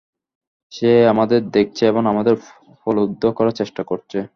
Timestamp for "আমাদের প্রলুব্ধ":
2.07-3.23